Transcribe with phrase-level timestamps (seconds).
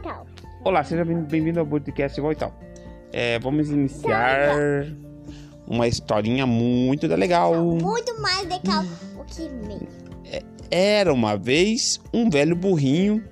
[0.00, 0.26] então.
[0.64, 2.52] Olá, seja bem- bem-vindo ao podcast Voital.
[3.12, 4.86] É, vamos iniciar
[5.66, 7.54] uma historinha muito legal.
[7.64, 8.84] Muito mais legal
[9.18, 9.88] o que meio.
[10.70, 13.24] Era uma vez um velho burrinho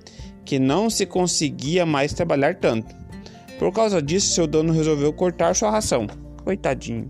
[0.43, 2.93] que não se conseguia mais trabalhar tanto.
[3.57, 6.07] Por causa disso, seu dono resolveu cortar sua ração.
[6.43, 7.09] Coitadinho.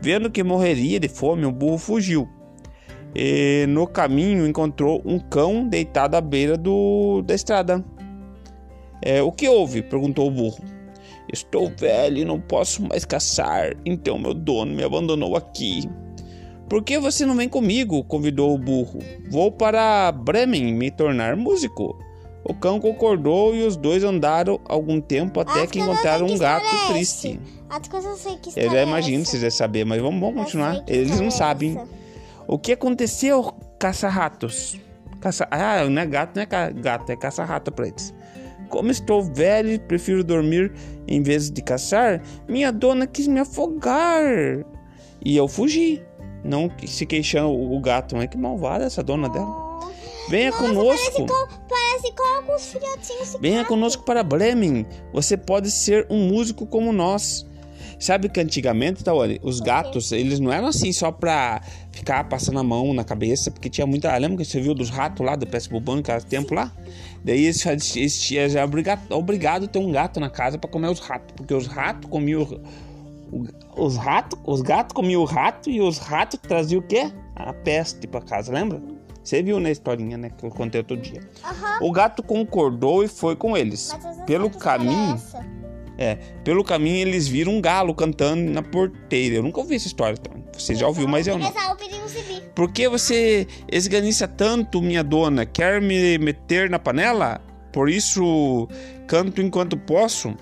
[0.00, 2.28] Vendo que morreria de fome, o burro fugiu.
[3.14, 7.84] E no caminho encontrou um cão deitado à beira do, da estrada.
[9.02, 9.82] É, o que houve?
[9.82, 10.62] perguntou o burro.
[11.32, 15.88] Estou velho e não posso mais caçar, então meu dono me abandonou aqui.
[16.68, 18.02] Por que você não vem comigo?
[18.04, 18.98] convidou o burro.
[19.30, 21.98] Vou para Bremen me tornar músico.
[22.44, 26.64] O cão concordou e os dois andaram algum tempo até Acho que encontraram um gato
[26.66, 27.38] é triste.
[27.68, 27.82] As
[28.56, 30.82] eu já imagino se vocês saber, mas vamos, vamos continuar.
[30.86, 31.72] Eles não é sabem.
[31.76, 31.86] essa.
[32.46, 34.78] O que aconteceu, caça-ratos?
[35.20, 35.46] Caça...
[35.50, 38.14] Ah, não é gato, não é ca- gato, é caça-rato pra eles.
[38.68, 40.72] Como estou velho e prefiro dormir
[41.06, 44.24] em vez de caçar, minha dona quis me afogar.
[45.24, 46.02] E eu fugi.
[46.44, 49.68] Não se queixando o gato, mas que malvada essa dona dela.
[50.28, 51.26] Venha Nossa, conosco.
[51.68, 53.68] Parece com, alguns filhotinhos Venha gato.
[53.68, 54.86] conosco para Bremen.
[55.12, 57.47] Você pode ser um músico como nós.
[57.98, 61.60] Sabe que antigamente, Tawane, os gatos, eles não eram assim só pra
[61.90, 64.16] ficar passando a mão na cabeça, porque tinha muita.
[64.16, 66.72] Lembra que você viu dos ratos lá do Peste Bubano, que era tempo lá?
[67.24, 70.88] Daí eles, eles, tinham já obrigado, obrigado a ter um gato na casa pra comer
[70.88, 72.42] os ratos, porque os ratos comiam.
[73.32, 77.10] o- os ratos, os gatos comiam o rato e os ratos traziam o quê?
[77.36, 78.80] A peste pra casa, lembra?
[79.22, 80.30] Você viu na historinha, né?
[80.30, 81.20] Que eu contei outro dia.
[81.44, 81.78] Aham.
[81.82, 83.94] O gato concordou e foi com eles.
[84.26, 85.20] Pelo caminho.
[85.98, 89.34] É, pelo caminho eles viram um galo cantando na porteira.
[89.34, 90.38] Eu nunca ouvi essa história, então.
[90.52, 91.52] Você já ouviu, mas eu não.
[92.54, 95.44] Por que você esganiça tanto, minha dona?
[95.44, 97.40] Quer me meter na panela?
[97.72, 98.68] Por isso
[99.06, 100.34] canto enquanto posso.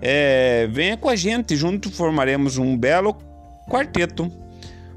[0.00, 3.16] É, venha com a gente, junto formaremos um belo
[3.68, 4.30] quarteto.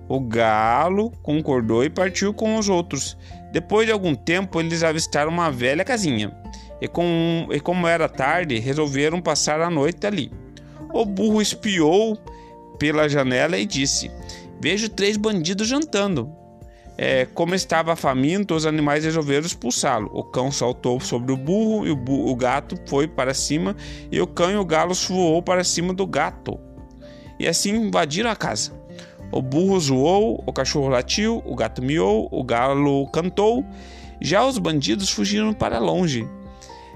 [0.08, 3.18] O galo concordou e partiu com os outros.
[3.52, 6.36] Depois de algum tempo, eles avistaram uma velha casinha.
[6.82, 10.32] E, com, e como era tarde, resolveram passar a noite ali.
[10.94, 12.18] O burro espiou
[12.78, 14.12] pela janela e disse:
[14.60, 16.30] Vejo três bandidos jantando.
[16.98, 20.10] É, como estava faminto, os animais resolveram expulsá-lo.
[20.14, 23.76] O cão saltou sobre o burro e o, bu- o gato foi para cima,
[24.10, 26.58] e o cão e o galo voou para cima do gato.
[27.38, 28.72] E assim invadiram a casa.
[29.30, 33.66] O burro zoou, o cachorro latiu, o gato miou, o galo cantou.
[34.22, 36.26] Já os bandidos fugiram para longe.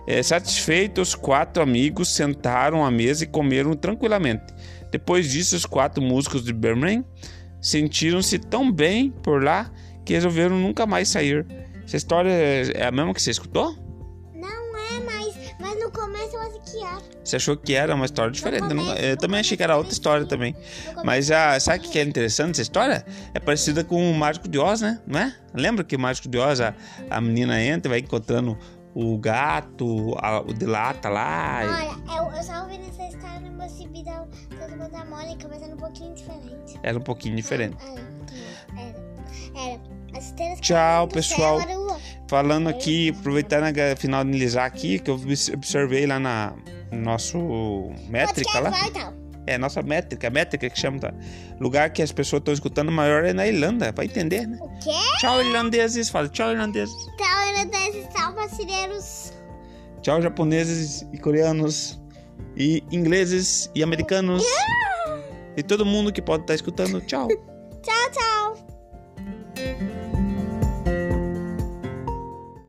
[0.10, 4.52] É, satisfeitos, os quatro amigos sentaram à mesa e comeram tranquilamente.
[4.92, 7.06] Depois disso, os quatro músicos de Birmingham
[7.62, 9.70] sentiram-se tão bem por lá
[10.04, 11.46] que resolveram nunca mais sair.
[11.86, 13.76] Essa história é a mesma que você escutou?
[14.34, 17.02] Não é, mas, mas no começo eu achei que era.
[17.24, 18.74] Você achou que era uma história diferente?
[18.74, 20.56] Não- começo, eu também achei que era outra história também.
[21.06, 23.06] Mas ah, sabe o que é interessante essa história?
[23.32, 25.00] É parecida com o Mágico de Oz, né?
[25.06, 25.36] Não é?
[25.54, 26.74] Lembra que o Mágico de Oz, a,
[27.12, 28.58] a menina entra e vai encontrando
[28.96, 31.60] o gato, a- o de lata lá.
[32.08, 34.26] Olha, eu, eu só ouvi nessa história no meu cibi da
[34.92, 36.80] da Mônica, mas era um pouquinho diferente.
[36.84, 37.78] Era um pouquinho diferente.
[37.86, 39.70] Era, era.
[39.74, 39.82] era.
[40.18, 41.62] As estrelas Tchau, pessoal.
[41.62, 46.54] era Falando aqui, aproveitando a finalizar aqui, que eu obs- observei lá na
[46.92, 48.72] no nosso métrica lá.
[48.88, 49.14] então.
[49.46, 51.00] É, nossa métrica, métrica que chama.
[51.00, 51.14] Tá?
[51.60, 54.58] Lugar que as pessoas estão escutando maior é na Irlanda, vai entender, né?
[54.62, 54.92] O quê?
[55.20, 56.10] Tchau, irlandeses.
[56.10, 56.94] Fala tchau, irlandeses.
[57.16, 57.49] Então,
[58.10, 59.34] tchau brasileiros.
[60.02, 62.00] Tchau japoneses e coreanos
[62.56, 64.44] e ingleses e americanos.
[64.44, 64.80] Yeah!
[65.58, 67.02] E todo mundo que pode estar escutando.
[67.02, 67.28] Tchau.
[67.84, 69.99] tchau, tchau.